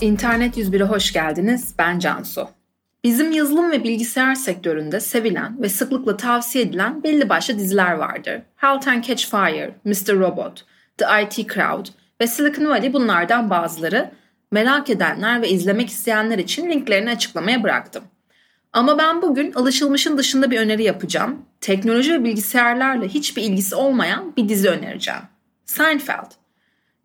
[0.00, 1.74] İnternet 101'e hoş geldiniz.
[1.78, 2.48] Ben Cansu.
[3.04, 8.42] Bizim yazılım ve bilgisayar sektöründe sevilen ve sıklıkla tavsiye edilen belli başlı diziler vardır.
[8.56, 10.18] Halt and Catch Fire, Mr.
[10.18, 10.64] Robot,
[10.98, 11.86] The IT Crowd
[12.20, 14.10] ve Silicon Valley bunlardan bazıları.
[14.52, 18.04] Merak edenler ve izlemek isteyenler için linklerini açıklamaya bıraktım.
[18.72, 21.42] Ama ben bugün alışılmışın dışında bir öneri yapacağım.
[21.60, 25.22] Teknoloji ve bilgisayarlarla hiçbir ilgisi olmayan bir dizi önereceğim.
[25.64, 26.39] Seinfeld.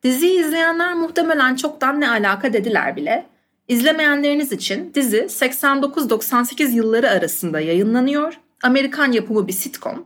[0.06, 3.26] Diziyi izleyenler muhtemelen çoktan ne alaka dediler bile.
[3.68, 8.40] İzlemeyenleriniz için dizi 89-98 yılları arasında yayınlanıyor.
[8.64, 10.06] Amerikan yapımı bir sitcom.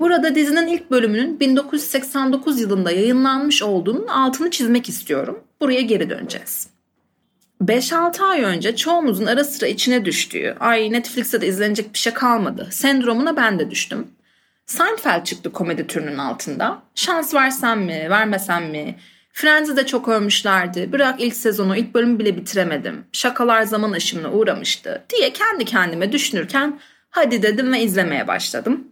[0.00, 5.44] Burada dizinin ilk bölümünün 1989 yılında yayınlanmış olduğunun altını çizmek istiyorum.
[5.60, 6.68] Buraya geri döneceğiz.
[7.62, 12.68] 5-6 ay önce çoğumuzun ara sıra içine düştüğü, ay Netflix'te de izlenecek bir şey kalmadı
[12.70, 14.08] sendromuna ben de düştüm.
[14.66, 16.82] Seinfeld çıktı komedi türünün altında.
[16.94, 18.96] Şans versem mi, vermesem mi?
[19.36, 20.92] Friends'i de çok övmüşlerdi.
[20.92, 23.04] Bırak ilk sezonu, ilk bölümü bile bitiremedim.
[23.12, 28.88] Şakalar zaman aşımına uğramıştı diye kendi kendime düşünürken hadi dedim ve izlemeye başladım.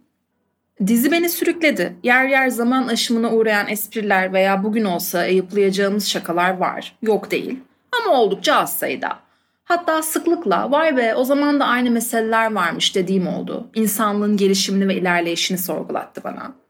[0.87, 1.95] Dizi beni sürükledi.
[2.03, 6.95] Yer yer zaman aşımına uğrayan espriler veya bugün olsa ayıplayacağımız şakalar var.
[7.01, 7.59] Yok değil.
[7.91, 9.19] Ama oldukça az sayıda.
[9.63, 13.69] Hatta sıklıkla vay be o zaman da aynı meseleler varmış dediğim oldu.
[13.75, 16.62] İnsanlığın gelişimini ve ilerleyişini sorgulattı bana.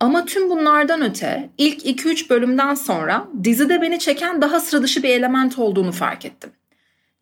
[0.00, 5.08] Ama tüm bunlardan öte ilk 2-3 bölümden sonra dizide beni çeken daha sıra dışı bir
[5.08, 6.50] element olduğunu fark ettim.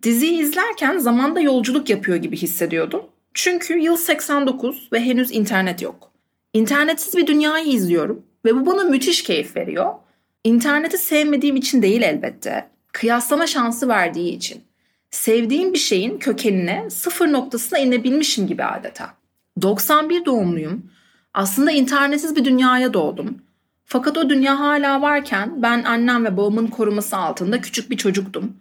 [0.03, 3.03] Diziyi izlerken zamanda yolculuk yapıyor gibi hissediyordum.
[3.35, 6.13] Çünkü yıl 89 ve henüz internet yok.
[6.53, 9.95] İnternetsiz bir dünyayı izliyorum ve bu bana müthiş keyif veriyor.
[10.45, 12.69] İnterneti sevmediğim için değil elbette.
[12.93, 14.63] Kıyaslama şansı verdiği için.
[15.11, 19.15] Sevdiğim bir şeyin kökenine sıfır noktasına inebilmişim gibi adeta.
[19.63, 20.91] 91 doğumluyum
[21.37, 23.39] aslında internetsiz bir dünyaya doğdum.
[23.85, 28.53] Fakat o dünya hala varken ben annem ve babamın koruması altında küçük bir çocuktum.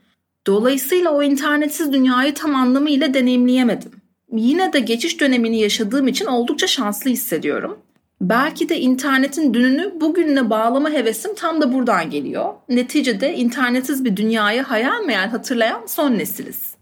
[0.47, 3.91] Dolayısıyla o internetsiz dünyayı tam anlamıyla deneyimleyemedim.
[4.31, 7.80] Yine de geçiş dönemini yaşadığım için oldukça şanslı hissediyorum.
[8.22, 12.53] Belki de internetin dününü bugünle bağlama hevesim tam da buradan geliyor.
[12.69, 16.75] Neticede internetsiz bir dünyayı hayal meyal hatırlayan son nesiliz.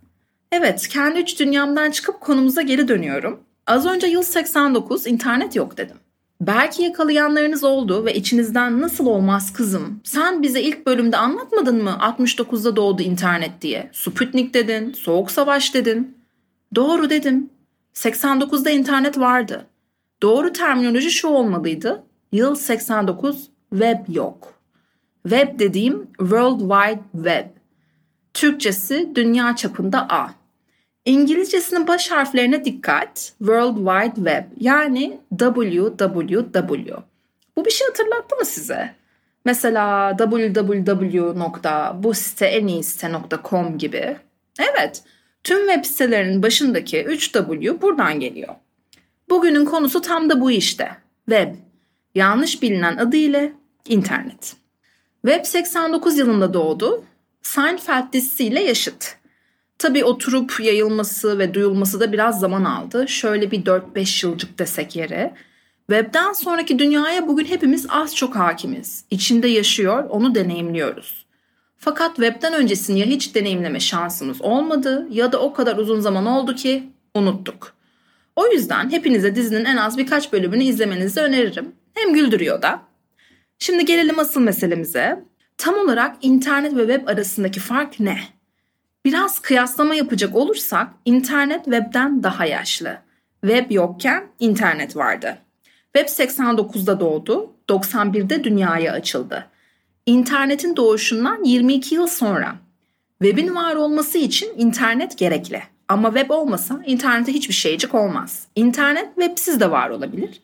[0.52, 3.40] Evet, kendi üç dünyamdan çıkıp konumuza geri dönüyorum.
[3.68, 5.98] Az önce yıl 89 internet yok dedim.
[6.42, 12.76] Belki yakalayanlarınız oldu ve içinizden nasıl olmaz kızım sen bize ilk bölümde anlatmadın mı 69'da
[12.76, 13.90] doğdu internet diye.
[13.94, 16.18] Sputnik dedin, soğuk savaş dedin.
[16.76, 17.50] Doğru dedim.
[17.94, 19.66] 89'da internet vardı.
[20.22, 22.04] Doğru terminoloji şu olmalıydı.
[22.32, 24.54] Yıl 89 web yok.
[25.24, 27.46] Web dediğim World Wide Web.
[28.34, 30.43] Türkçesi dünya çapında A.
[31.06, 33.34] İngilizcesinin baş harflerine dikkat.
[33.38, 36.96] World Wide Web yani www.
[37.58, 38.96] Bu bir şey hatırlattı mı size?
[39.46, 40.60] Mesela www.busite
[43.78, 44.18] gibi.
[44.60, 45.04] Evet,
[45.44, 48.56] tüm web sitelerinin başındaki 3W buradan geliyor.
[49.30, 50.92] Bugünün konusu tam da bu işte.
[51.30, 51.56] Web.
[52.16, 53.50] Yanlış bilinen adıyla
[53.88, 54.56] internet.
[55.26, 57.04] Web 89 yılında doğdu.
[57.42, 59.23] Seinfeld dizisiyle yaşıt.
[59.84, 63.08] Tabii oturup yayılması ve duyulması da biraz zaman aldı.
[63.08, 65.34] Şöyle bir 4-5 yılcık desek yere.
[65.90, 69.06] Web'den sonraki dünyaya bugün hepimiz az çok hakimiz.
[69.12, 71.26] İçinde yaşıyor, onu deneyimliyoruz.
[71.78, 76.56] Fakat web'den öncesini ya hiç deneyimleme şansımız olmadı ya da o kadar uzun zaman oldu
[76.56, 77.74] ki unuttuk.
[78.36, 81.72] O yüzden hepinize dizinin en az birkaç bölümünü izlemenizi öneririm.
[81.94, 82.82] Hem güldürüyor da.
[83.60, 85.24] Şimdi gelelim asıl meselemize.
[85.58, 88.20] Tam olarak internet ve web arasındaki fark ne?
[89.06, 92.98] Biraz kıyaslama yapacak olursak internet webden daha yaşlı.
[93.42, 95.38] Web yokken internet vardı.
[95.96, 99.46] Web 89'da doğdu, 91'de dünyaya açıldı.
[100.06, 102.56] İnternetin doğuşundan 22 yıl sonra.
[103.22, 105.64] Web'in var olması için internet gerekli.
[105.88, 108.48] Ama web olmasa internete hiçbir şeycik olmaz.
[108.56, 110.42] İnternet websiz de var olabilir.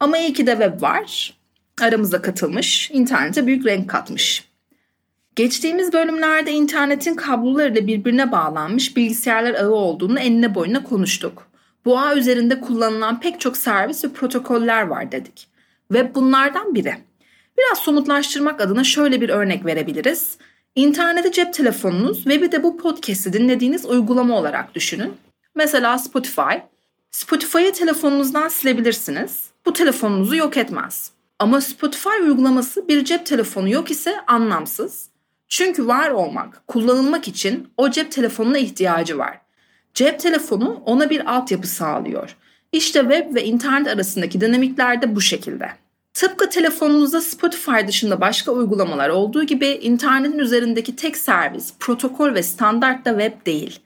[0.00, 1.38] Ama iyi ki de web var.
[1.80, 4.51] Aramıza katılmış, internete büyük renk katmış.
[5.36, 11.46] Geçtiğimiz bölümlerde internetin kablolarıyla birbirine bağlanmış bilgisayarlar ağı olduğunu enine boyuna konuştuk.
[11.84, 15.48] Bu ağ üzerinde kullanılan pek çok servis ve protokoller var dedik.
[15.90, 16.94] Ve bunlardan biri.
[17.58, 20.38] Biraz somutlaştırmak adına şöyle bir örnek verebiliriz.
[20.74, 25.12] İnterneti cep telefonunuz ve bir de bu podcast'i dinlediğiniz uygulama olarak düşünün.
[25.54, 26.54] Mesela Spotify.
[27.10, 29.50] Spotify'ı telefonunuzdan silebilirsiniz.
[29.66, 31.10] Bu telefonunuzu yok etmez.
[31.38, 35.11] Ama Spotify uygulaması bir cep telefonu yok ise anlamsız.
[35.52, 39.38] Çünkü var olmak, kullanılmak için o cep telefonuna ihtiyacı var.
[39.94, 42.36] Cep telefonu ona bir altyapı sağlıyor.
[42.72, 45.68] İşte web ve internet arasındaki dinamikler de bu şekilde.
[46.14, 53.04] Tıpkı telefonunuzda Spotify dışında başka uygulamalar olduğu gibi internetin üzerindeki tek servis, protokol ve standart
[53.04, 53.80] da web değil.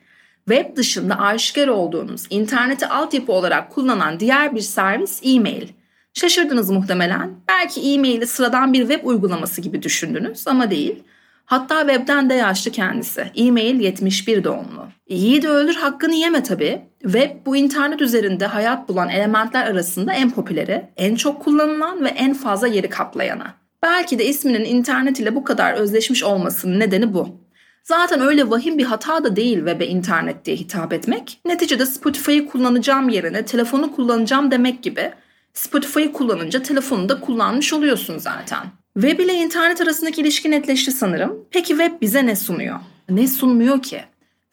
[0.45, 5.67] Web dışında aşikar olduğunuz, interneti altyapı olarak kullanan diğer bir servis e-mail.
[6.13, 7.31] Şaşırdınız muhtemelen.
[7.47, 11.03] Belki e-maili sıradan bir web uygulaması gibi düşündünüz ama değil.
[11.47, 13.31] Hatta webden de yaşlı kendisi.
[13.35, 14.87] E-mail 71 doğumlu.
[15.09, 16.81] De öldür hakkını yeme tabii.
[17.01, 22.33] Web bu internet üzerinde hayat bulan elementler arasında en popüleri, en çok kullanılan ve en
[22.33, 23.43] fazla yeri kaplayanı.
[23.83, 27.41] Belki de isminin internet ile bu kadar özleşmiş olmasının nedeni bu.
[27.83, 31.39] Zaten öyle vahim bir hata da değil web'e internet diye hitap etmek.
[31.45, 35.11] Neticede Spotify'ı kullanacağım yerine telefonu kullanacağım demek gibi.
[35.53, 38.65] Spotify'ı kullanınca telefonu da kullanmış oluyorsun zaten.
[39.01, 41.45] Web ile internet arasındaki ilişki netleşti sanırım.
[41.51, 42.79] Peki web bize ne sunuyor?
[43.09, 44.01] Ne sunmuyor ki?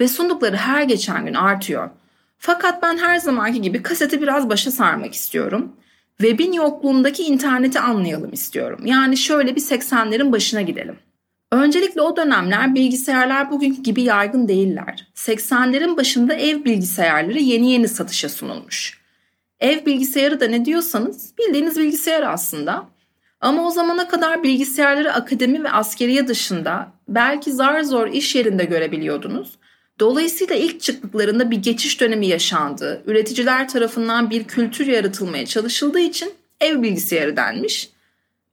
[0.00, 1.90] Ve sundukları her geçen gün artıyor.
[2.38, 5.72] Fakat ben her zamanki gibi kaseti biraz başa sarmak istiyorum.
[6.18, 8.86] Web'in yokluğundaki interneti anlayalım istiyorum.
[8.86, 10.96] Yani şöyle bir 80'lerin başına gidelim.
[11.52, 15.08] Öncelikle o dönemler bilgisayarlar bugünkü gibi yaygın değiller.
[15.14, 19.00] 80'lerin başında ev bilgisayarları yeni yeni satışa sunulmuş.
[19.60, 22.93] Ev bilgisayarı da ne diyorsanız bildiğiniz bilgisayar aslında.
[23.44, 29.52] Ama o zamana kadar bilgisayarları akademi ve askeriye dışında belki zar zor iş yerinde görebiliyordunuz.
[30.00, 33.02] Dolayısıyla ilk çıktıklarında bir geçiş dönemi yaşandı.
[33.06, 37.90] Üreticiler tarafından bir kültür yaratılmaya çalışıldığı için ev bilgisayarı denmiş.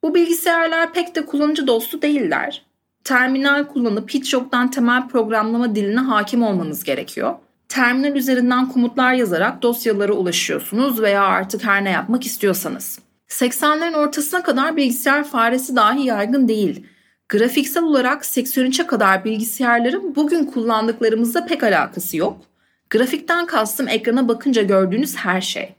[0.04, 2.66] Bu bilgisayarlar pek de kullanıcı dostu değiller.
[3.04, 7.36] Terminal kullanıp hiç yoktan temel programlama diline hakim olmanız gerekiyor.
[7.70, 13.00] Terminal üzerinden komutlar yazarak dosyalara ulaşıyorsunuz veya artık her ne yapmak istiyorsanız.
[13.32, 16.86] 80'lerin ortasına kadar bilgisayar faresi dahi yaygın değil.
[17.30, 22.42] Grafiksel olarak 83'e kadar bilgisayarların bugün kullandıklarımızla pek alakası yok.
[22.90, 25.76] Grafikten kastım ekrana bakınca gördüğünüz her şey.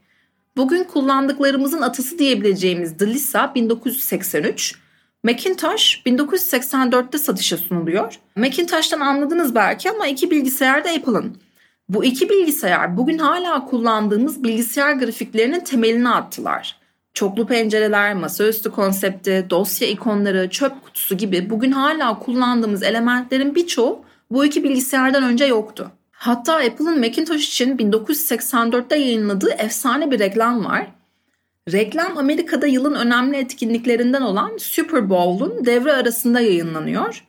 [0.57, 4.75] Bugün kullandıklarımızın atası diyebileceğimiz The Lisa 1983,
[5.23, 8.19] Macintosh 1984'te satışa sunuluyor.
[8.35, 11.37] Macintosh'tan anladınız belki ama iki bilgisayar da Apple'ın.
[11.89, 16.82] Bu iki bilgisayar bugün hala kullandığımız bilgisayar grafiklerinin temelini attılar.
[17.13, 24.45] Çoklu pencereler, masaüstü konsepti, dosya ikonları, çöp kutusu gibi bugün hala kullandığımız elementlerin birçoğu bu
[24.45, 25.91] iki bilgisayardan önce yoktu.
[26.11, 30.87] Hatta Apple'ın Macintosh için 1984'te yayınladığı efsane bir reklam var.
[31.71, 37.23] Reklam Amerika'da yılın önemli etkinliklerinden olan Super Bowl'un devre arasında yayınlanıyor.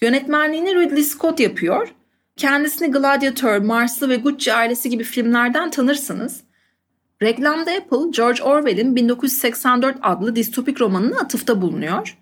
[0.00, 1.88] Yönetmenliğini Ridley Scott yapıyor.
[2.36, 6.40] Kendisini Gladiator, Marslı ve Gucci ailesi gibi filmlerden tanırsınız.
[7.24, 12.18] Reklamda Apple, George Orwell'in 1984 adlı distopik romanına atıfta bulunuyor.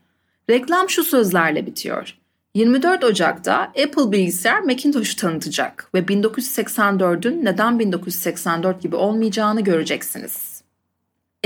[0.51, 2.19] Reklam şu sözlerle bitiyor.
[2.55, 10.63] 24 Ocak'ta Apple bilgisayar Macintosh'u tanıtacak ve 1984'ün neden 1984 gibi olmayacağını göreceksiniz.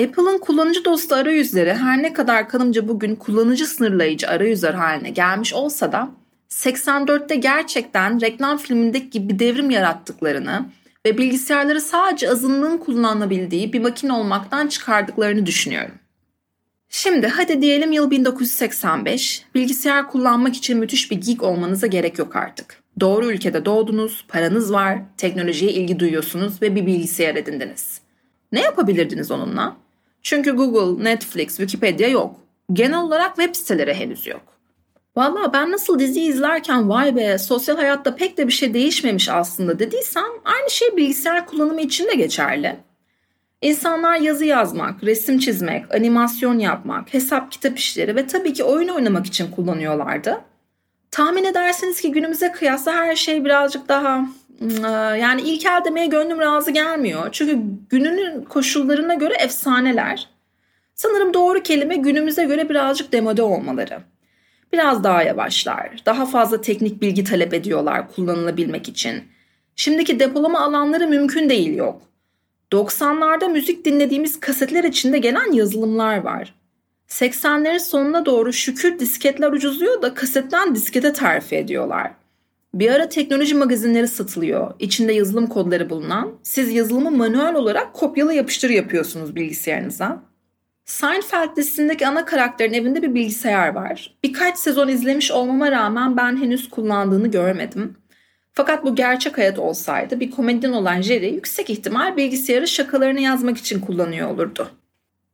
[0.00, 5.92] Apple'ın kullanıcı dostu arayüzleri her ne kadar kanımca bugün kullanıcı sınırlayıcı arayüzler haline gelmiş olsa
[5.92, 6.08] da
[6.50, 10.66] 84'te gerçekten reklam filmindeki gibi devrim yarattıklarını
[11.06, 15.94] ve bilgisayarları sadece azınlığın kullanabildiği bir makine olmaktan çıkardıklarını düşünüyorum.
[16.88, 22.82] Şimdi hadi diyelim yıl 1985, bilgisayar kullanmak için müthiş bir geek olmanıza gerek yok artık.
[23.00, 28.00] Doğru ülkede doğdunuz, paranız var, teknolojiye ilgi duyuyorsunuz ve bir bilgisayar edindiniz.
[28.52, 29.76] Ne yapabilirdiniz onunla?
[30.22, 32.36] Çünkü Google, Netflix, Wikipedia yok.
[32.72, 34.55] Genel olarak web siteleri henüz yok.
[35.16, 39.78] Valla ben nasıl dizi izlerken vay be sosyal hayatta pek de bir şey değişmemiş aslında
[39.78, 42.76] dediysem aynı şey bilgisayar kullanımı için de geçerli.
[43.62, 49.26] İnsanlar yazı yazmak, resim çizmek, animasyon yapmak, hesap kitap işleri ve tabii ki oyun oynamak
[49.26, 50.40] için kullanıyorlardı.
[51.10, 54.26] Tahmin edersiniz ki günümüze kıyasla her şey birazcık daha
[54.62, 57.28] ıı, yani ilkel demeye gönlüm razı gelmiyor.
[57.32, 57.58] Çünkü
[57.90, 60.28] gününün koşullarına göre efsaneler.
[60.94, 64.02] Sanırım doğru kelime günümüze göre birazcık demode olmaları
[64.72, 65.90] biraz daha yavaşlar.
[66.06, 69.24] Daha fazla teknik bilgi talep ediyorlar kullanılabilmek için.
[69.76, 72.02] Şimdiki depolama alanları mümkün değil yok.
[72.72, 76.54] 90'larda müzik dinlediğimiz kasetler içinde gelen yazılımlar var.
[77.08, 82.12] 80'lerin sonuna doğru şükür disketler ucuzluyor da kasetten diskete terfi ediyorlar.
[82.74, 84.74] Bir ara teknoloji magazinleri satılıyor.
[84.78, 86.32] İçinde yazılım kodları bulunan.
[86.42, 90.22] Siz yazılımı manuel olarak kopyala yapıştır yapıyorsunuz bilgisayarınıza.
[90.86, 94.16] Seinfeld dizisindeki ana karakterin evinde bir bilgisayar var.
[94.24, 97.96] Birkaç sezon izlemiş olmama rağmen ben henüz kullandığını görmedim.
[98.52, 103.80] Fakat bu gerçek hayat olsaydı bir komedyen olan Jerry yüksek ihtimal bilgisayarı şakalarını yazmak için
[103.80, 104.68] kullanıyor olurdu.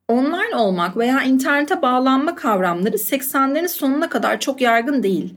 [0.09, 5.35] Online olmak veya internete bağlanma kavramları 80'lerin sonuna kadar çok yaygın değil.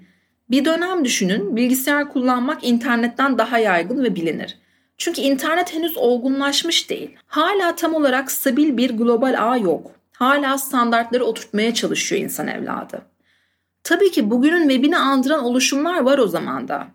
[0.50, 4.58] Bir dönem düşünün bilgisayar kullanmak internetten daha yaygın ve bilinir.
[4.98, 7.16] Çünkü internet henüz olgunlaşmış değil.
[7.28, 9.95] Hala tam olarak stabil bir global ağ yok.
[10.16, 13.02] Hala standartları oturtmaya çalışıyor insan evladı.
[13.84, 16.88] Tabii ki bugünün webini andıran oluşumlar var o zaman da.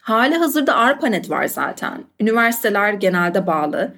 [0.00, 2.04] Hali hazırda ARPANET var zaten.
[2.20, 3.94] Üniversiteler genelde bağlı.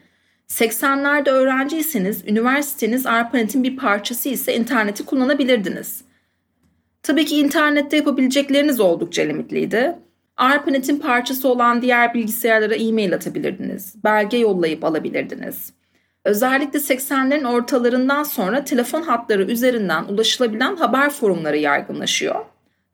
[0.49, 6.05] 80'lerde öğrenciyseniz üniversiteniz ARPANET'in bir parçası ise interneti kullanabilirdiniz.
[7.03, 9.99] Tabii ki internette yapabilecekleriniz oldukça limitliydi.
[10.37, 14.05] ARPANET'in parçası olan diğer bilgisayarlara e-mail atabilirdiniz.
[14.05, 15.73] Belge yollayıp alabilirdiniz.
[16.25, 22.45] Özellikle 80'lerin ortalarından sonra telefon hatları üzerinden ulaşılabilen haber forumları yaygınlaşıyor.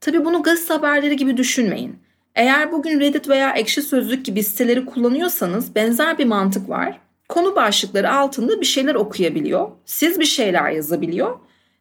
[0.01, 1.99] Tabii bunu gazete haberleri gibi düşünmeyin.
[2.35, 6.99] Eğer bugün Reddit veya Ekşi Sözlük gibi siteleri kullanıyorsanız benzer bir mantık var.
[7.29, 11.39] Konu başlıkları altında bir şeyler okuyabiliyor, siz bir şeyler yazabiliyor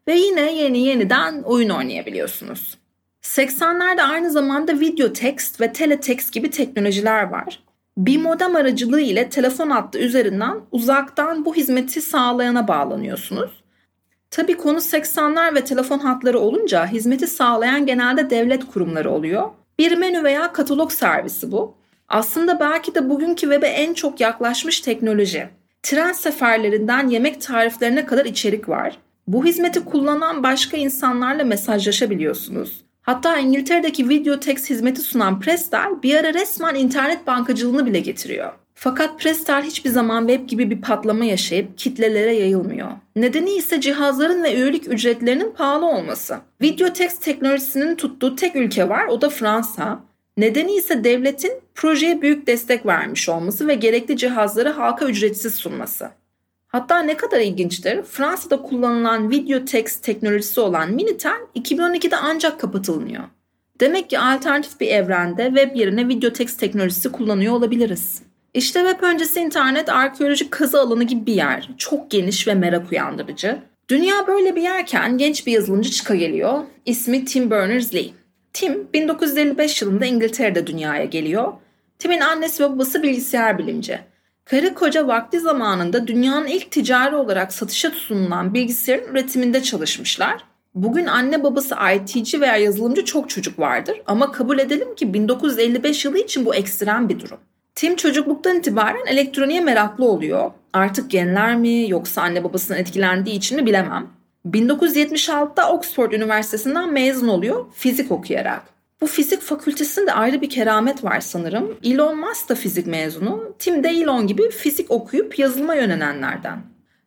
[0.08, 2.78] ve yine yeni yeniden oyun oynayabiliyorsunuz.
[3.22, 7.60] 80'lerde aynı zamanda video text ve teletext gibi teknolojiler var.
[7.98, 13.52] Bir modem aracılığı ile telefon hattı üzerinden uzaktan bu hizmeti sağlayana bağlanıyorsunuz.
[14.32, 19.50] Tabi konu 80'ler ve telefon hatları olunca hizmeti sağlayan genelde devlet kurumları oluyor.
[19.80, 21.76] Bir menü veya katalog servisi bu.
[22.08, 25.50] Aslında belki de bugünkü web'e en çok yaklaşmış teknoloji.
[25.84, 28.98] Tren seferlerinden yemek tariflerine kadar içerik var.
[29.28, 32.87] Bu hizmeti kullanan başka insanlarla mesajlaşabiliyorsunuz.
[33.08, 38.54] Hatta İngiltere'deki video text hizmeti sunan Prestel bir ara resmen internet bankacılığını bile getiriyor.
[38.74, 42.92] Fakat Prestel hiçbir zaman web gibi bir patlama yaşayıp kitlelere yayılmıyor.
[43.16, 46.38] Nedeni ise cihazların ve üyelik ücretlerinin pahalı olması.
[46.62, 50.00] Video text teknolojisinin tuttuğu tek ülke var o da Fransa.
[50.38, 56.10] Nedeni ise devletin projeye büyük destek vermiş olması ve gerekli cihazları halka ücretsiz sunması.
[56.78, 63.24] Hatta ne kadar ilginçtir, Fransa'da kullanılan video text teknolojisi olan Minitel 2012'de ancak kapatılmıyor.
[63.80, 68.22] Demek ki alternatif bir evrende web yerine video text teknolojisi kullanıyor olabiliriz.
[68.54, 71.70] İşte web öncesi internet arkeolojik kazı alanı gibi bir yer.
[71.78, 73.58] Çok geniş ve merak uyandırıcı.
[73.90, 76.60] Dünya böyle bir yerken genç bir yazılımcı çıka geliyor.
[76.86, 78.10] İsmi Tim Berners-Lee.
[78.54, 81.54] Tim 1955 yılında İngiltere'de dünyaya geliyor.
[82.00, 84.00] Tim'in annesi ve babası bilgisayar bilimci.
[84.50, 90.44] Karı koca vakti zamanında dünyanın ilk ticari olarak satışa sunulan bilgisayarın üretiminde çalışmışlar.
[90.76, 96.20] Bugün anne babası IT'ci veya yazılımcı çok çocuk vardır ama kabul edelim ki 1955 yılı
[96.20, 97.38] için bu ekstrem bir durum.
[97.76, 100.52] Tim çocukluktan itibaren elektroniğe meraklı oluyor.
[100.74, 104.08] Artık genler mi yoksa anne babasının etkilendiği için mi bilemem.
[104.46, 108.77] 1976'da Oxford Üniversitesi'nden mezun oluyor fizik okuyarak.
[109.02, 111.78] Bu fizik fakültesinde ayrı bir keramet var sanırım.
[111.84, 113.56] Elon Musk da fizik mezunu.
[113.60, 116.62] Tim de Elon gibi fizik okuyup yazılıma yönelenlerden.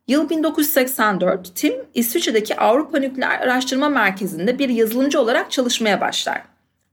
[0.08, 6.42] Yıl 1984, Tim İsviçre'deki Avrupa Nükleer Araştırma Merkezi'nde bir yazılımcı olarak çalışmaya başlar.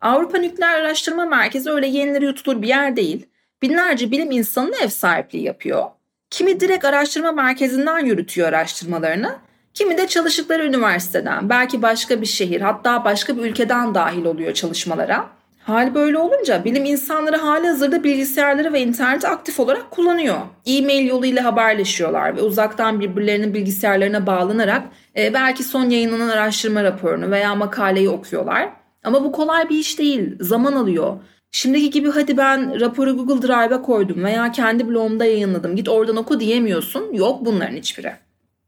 [0.01, 3.25] Avrupa Nükleer Araştırma Merkezi öyle yenileri yutulur bir yer değil.
[3.61, 5.83] Binlerce bilim insanına ev sahipliği yapıyor.
[6.29, 9.35] Kimi direkt araştırma merkezinden yürütüyor araştırmalarını,
[9.77, 15.25] Kimi de çalıştıkları üniversiteden, belki başka bir şehir, hatta başka bir ülkeden dahil oluyor çalışmalara.
[15.59, 20.37] Hal böyle olunca bilim insanları hali hazırda bilgisayarları ve interneti aktif olarak kullanıyor.
[20.65, 24.83] E-mail yoluyla haberleşiyorlar ve uzaktan birbirlerinin bilgisayarlarına bağlanarak
[25.17, 28.69] e, belki son yayınlanan araştırma raporunu veya makaleyi okuyorlar.
[29.03, 31.17] Ama bu kolay bir iş değil, zaman alıyor.
[31.51, 36.39] Şimdiki gibi hadi ben raporu Google Drive'a koydum veya kendi blogumda yayınladım git oradan oku
[36.39, 37.13] diyemiyorsun.
[37.13, 38.26] Yok bunların hiçbiri.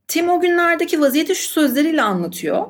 [0.10, 2.66] Tim o günlerdeki vaziyeti şu sözleriyle anlatıyor.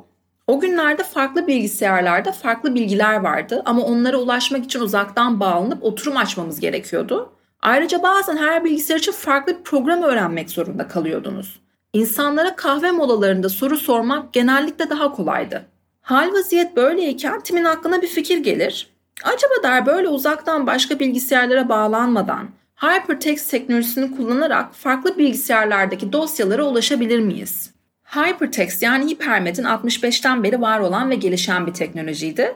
[0.47, 6.59] O günlerde farklı bilgisayarlarda farklı bilgiler vardı ama onlara ulaşmak için uzaktan bağlanıp oturum açmamız
[6.59, 7.33] gerekiyordu.
[7.61, 11.59] Ayrıca bazen her bilgisayar için farklı bir program öğrenmek zorunda kalıyordunuz.
[11.93, 15.65] İnsanlara kahve molalarında soru sormak genellikle daha kolaydı.
[16.01, 18.89] Hal vaziyet böyleyken Tim'in aklına bir fikir gelir.
[19.23, 27.73] Acaba der böyle uzaktan başka bilgisayarlara bağlanmadan Hypertext teknolojisini kullanarak farklı bilgisayarlardaki dosyalara ulaşabilir miyiz?
[28.03, 32.55] Hypertext yani hipermetin 65'ten beri var olan ve gelişen bir teknolojiydi.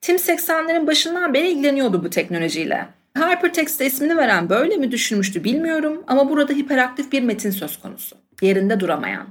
[0.00, 2.88] Tim 80'lerin başından beri ilgileniyordu bu teknolojiyle.
[3.16, 8.16] Hypertext ismini veren böyle mi düşünmüştü bilmiyorum ama burada hiperaktif bir metin söz konusu.
[8.42, 9.26] Yerinde duramayan.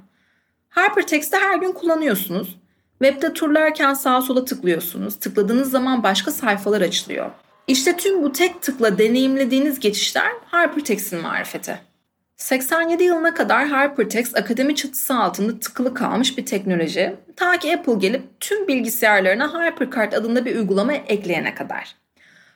[0.69, 2.59] Hypertext'i her gün kullanıyorsunuz.
[3.03, 5.19] Webde turlarken sağa sola tıklıyorsunuz.
[5.19, 7.31] Tıkladığınız zaman başka sayfalar açılıyor.
[7.67, 11.79] İşte tüm bu tek tıkla deneyimlediğiniz geçişler Hypertext'in marifeti.
[12.37, 17.15] 87 yılına kadar Hypertext akademi çatısı altında tıkılı kalmış bir teknoloji.
[17.35, 21.95] Ta ki Apple gelip tüm bilgisayarlarına HyperCard adında bir uygulama ekleyene kadar.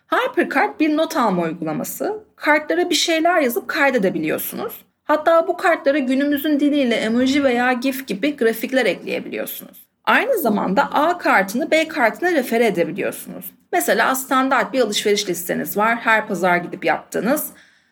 [0.08, 2.24] HyperCard bir not alma uygulaması.
[2.36, 4.74] Kartlara bir şeyler yazıp kaydedebiliyorsunuz.
[5.04, 9.91] Hatta bu kartlara günümüzün diliyle emoji veya GIF gibi grafikler ekleyebiliyorsunuz.
[10.06, 13.46] Aynı zamanda A kartını B kartına refere edebiliyorsunuz.
[13.72, 15.96] Mesela standart bir alışveriş listeniz var.
[15.96, 17.50] Her pazar gidip yaptığınız.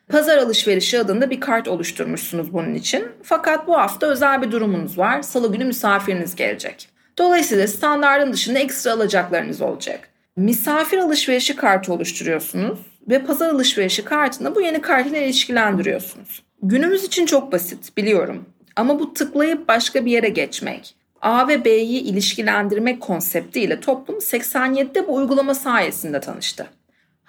[0.08, 3.08] Pazar alışverişi adında bir kart oluşturmuşsunuz bunun için.
[3.22, 5.22] Fakat bu hafta özel bir durumunuz var.
[5.22, 6.88] Salı günü misafiriniz gelecek.
[7.18, 10.08] Dolayısıyla standartın dışında ekstra alacaklarınız olacak.
[10.36, 16.42] Misafir alışverişi kartı oluşturuyorsunuz ve pazar alışverişi kartını bu yeni kart ile ilişkilendiriyorsunuz.
[16.62, 18.44] Günümüz için çok basit biliyorum.
[18.76, 25.14] Ama bu tıklayıp başka bir yere geçmek, A ve B'yi ilişkilendirmek konseptiyle toplum 87'de bu
[25.14, 26.66] uygulama sayesinde tanıştı.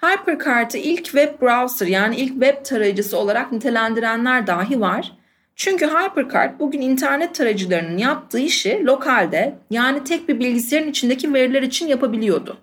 [0.02, 5.12] HyperCard'ı ilk web browser yani ilk web tarayıcısı olarak nitelendirenler dahi var.
[5.56, 11.86] Çünkü HyperCard bugün internet tarayıcılarının yaptığı işi lokalde yani tek bir bilgisayarın içindeki veriler için
[11.86, 12.56] yapabiliyordu.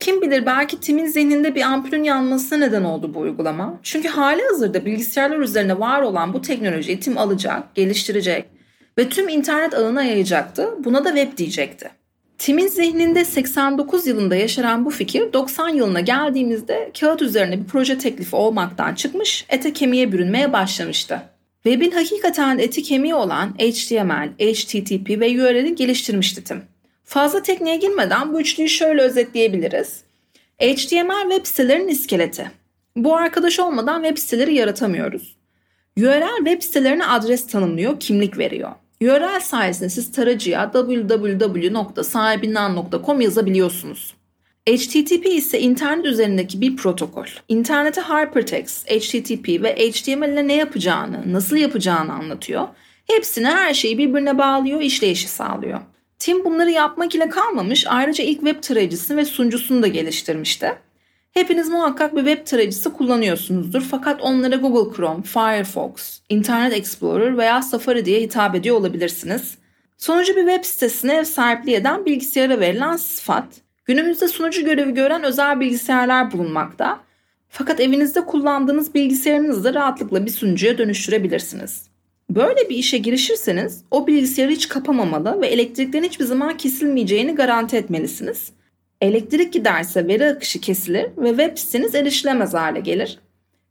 [0.00, 3.78] Kim bilir belki Tim'in zihninde bir ampulün yanmasına neden oldu bu uygulama.
[3.82, 8.55] Çünkü hali hazırda bilgisayarlar üzerine var olan bu teknolojiyi Tim alacak, geliştirecek
[8.98, 10.74] ve tüm internet ağına yayacaktı.
[10.78, 11.90] Buna da web diyecekti.
[12.38, 18.36] Tim'in zihninde 89 yılında yaşanan bu fikir 90 yılına geldiğimizde kağıt üzerine bir proje teklifi
[18.36, 21.22] olmaktan çıkmış, ete kemiğe bürünmeye başlamıştı.
[21.62, 26.62] Web'in hakikaten eti kemiği olan HTML, HTTP ve URL'i geliştirmişti Tim.
[27.04, 30.00] Fazla tekniğe girmeden bu üçlüyü şöyle özetleyebiliriz.
[30.62, 32.50] HTML web sitelerinin iskeleti.
[32.96, 35.36] Bu arkadaş olmadan web siteleri yaratamıyoruz.
[35.98, 38.70] URL web sitelerine adres tanımlıyor, kimlik veriyor.
[39.02, 44.14] URL sayesinde siz tarayıcıya www.sahibinden.com yazabiliyorsunuz.
[44.68, 47.26] HTTP ise internet üzerindeki bir protokol.
[47.48, 52.68] İnternete hypertext, HTTP ve HTML ile ne yapacağını, nasıl yapacağını anlatıyor.
[53.06, 55.80] Hepsini her şeyi birbirine bağlıyor, işleyişi sağlıyor.
[56.18, 60.72] Tim bunları yapmak ile kalmamış, ayrıca ilk web tarayıcısını ve sunucusunu da geliştirmişti.
[61.36, 68.04] Hepiniz muhakkak bir web tarayıcısı kullanıyorsunuzdur fakat onlara Google Chrome, Firefox, Internet Explorer veya Safari
[68.04, 69.58] diye hitap ediyor olabilirsiniz.
[69.96, 73.44] Sonucu bir web sitesine ev sahipliği eden bilgisayara verilen sıfat,
[73.84, 77.00] günümüzde sunucu görevi gören özel bilgisayarlar bulunmakta.
[77.48, 81.86] Fakat evinizde kullandığınız bilgisayarınızı da rahatlıkla bir sunucuya dönüştürebilirsiniz.
[82.30, 88.52] Böyle bir işe girişirseniz o bilgisayarı hiç kapamamalı ve elektriklerin hiçbir zaman kesilmeyeceğini garanti etmelisiniz.
[89.00, 93.18] Elektrik giderse veri akışı kesilir ve web siteniz erişilemez hale gelir.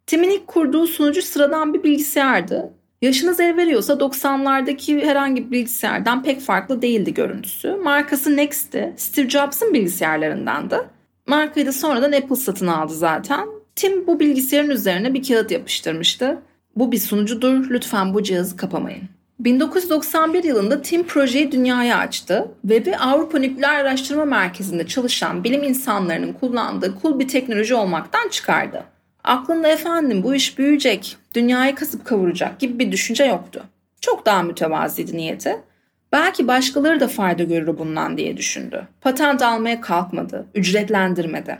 [0.07, 2.73] Tim'in ilk kurduğu sunucu sıradan bir bilgisayardı.
[3.01, 7.75] Yaşınız el veriyorsa 90'lardaki herhangi bir bilgisayardan pek farklı değildi görüntüsü.
[7.75, 8.93] Markası Next'ti.
[8.97, 10.85] Steve Jobs'ın bilgisayarlarındandı.
[11.27, 13.47] Markayı da sonradan Apple satın aldı zaten.
[13.75, 16.41] Tim bu bilgisayarın üzerine bir kağıt yapıştırmıştı.
[16.75, 19.14] Bu bir sunucudur, lütfen bu cihazı kapamayın.
[19.39, 22.47] 1991 yılında Tim projeyi dünyaya açtı.
[22.61, 28.83] Web'i Avrupa Nükleer Araştırma Merkezi'nde çalışan bilim insanlarının kullandığı cool bir teknoloji olmaktan çıkardı.
[29.23, 33.63] Aklında efendim bu iş büyüyecek, dünyayı kasıp kavuracak gibi bir düşünce yoktu.
[34.01, 35.55] Çok daha mütevaziydi niyeti.
[36.11, 38.87] Belki başkaları da fayda görür bundan diye düşündü.
[39.01, 41.57] Patent almaya kalkmadı, ücretlendirmedi.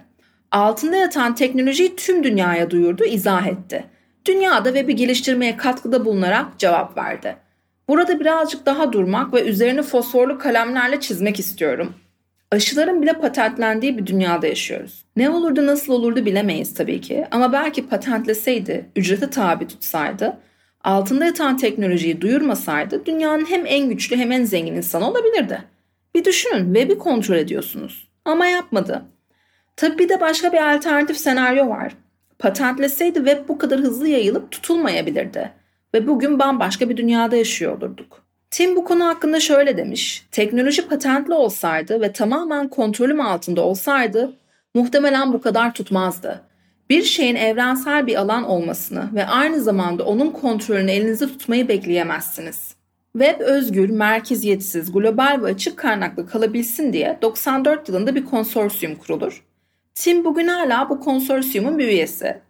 [0.52, 3.86] Altında yatan teknolojiyi tüm dünyaya duyurdu, izah etti.
[4.26, 7.45] Dünyada web'i geliştirmeye katkıda bulunarak cevap verdi.
[7.90, 11.94] Burada birazcık daha durmak ve üzerini fosforlu kalemlerle çizmek istiyorum.
[12.52, 15.06] Aşıların bile patentlendiği bir dünyada yaşıyoruz.
[15.16, 20.38] Ne olurdu nasıl olurdu bilemeyiz tabii ki ama belki patentleseydi, ücrete tabi tutsaydı,
[20.84, 25.62] altında yatan teknolojiyi duyurmasaydı dünyanın hem en güçlü hem en zengin insanı olabilirdi.
[26.16, 29.06] Bir düşünün web'i kontrol ediyorsunuz ama yapmadı.
[29.76, 31.96] Tabii bir de başka bir alternatif senaryo var.
[32.40, 35.52] Patentleseydi web bu kadar hızlı yayılıp tutulmayabilirdi
[35.96, 38.24] ve bugün bambaşka bir dünyada yaşıyor olurduk.
[38.52, 40.28] Tim bu konu hakkında şöyle demiş.
[40.32, 44.34] Teknoloji patentli olsaydı ve tamamen kontrolüm altında olsaydı
[44.74, 46.42] muhtemelen bu kadar tutmazdı.
[46.90, 52.76] Bir şeyin evrensel bir alan olmasını ve aynı zamanda onun kontrolünü elinizde tutmayı bekleyemezsiniz.
[53.14, 59.46] Web özgür, merkeziyetsiz, global ve açık kaynaklı kalabilsin diye 94 yılında bir konsorsiyum kurulur.
[59.94, 62.42] Tim bugün hala bu konsorsiyumun bir üyesi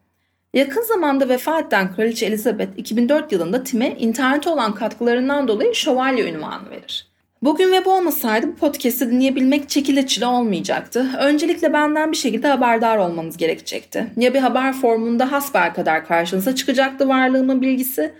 [0.55, 6.69] Yakın zamanda vefat eden Kraliçe Elizabeth 2004 yılında Tim'e internete olan katkılarından dolayı şövalye ünvanı
[6.69, 7.07] verir.
[7.41, 11.07] Bugün web olmasaydı bu podcast'i dinleyebilmek çekile çile olmayacaktı.
[11.19, 14.07] Öncelikle benden bir şekilde haberdar olmanız gerekecekti.
[14.17, 18.13] Ya bir haber formunda hasbel kadar karşınıza çıkacaktı varlığımın bilgisi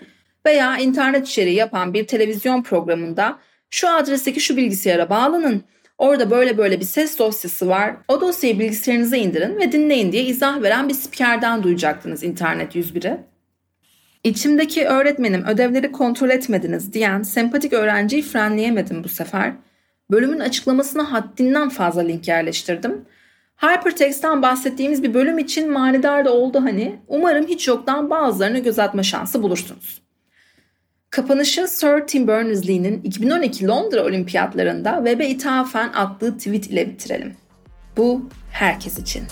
[0.45, 5.63] veya internet içeriği yapan bir televizyon programında şu adresteki şu bilgisayara bağlanın,
[5.97, 7.95] Orada böyle böyle bir ses dosyası var.
[8.08, 13.17] O dosyayı bilgisayarınıza indirin ve dinleyin diye izah veren bir spikerden duyacaktınız internet 101'i.
[14.23, 19.53] İçimdeki öğretmenim ödevleri kontrol etmediniz diyen sempatik öğrenciyi frenleyemedim bu sefer.
[20.12, 23.05] Bölümün açıklamasına haddinden fazla link yerleştirdim.
[23.58, 26.99] Hypertext'ten bahsettiğimiz bir bölüm için manidar da oldu hani.
[27.08, 30.04] Umarım hiç yoktan bazılarını göz şansı bulursunuz.
[31.15, 37.36] Kapanışı Sir Tim Berners-Lee'nin 2012 Londra Olimpiyatlarında web'e ithafen attığı tweet ile bitirelim.
[37.97, 39.23] Bu herkes için.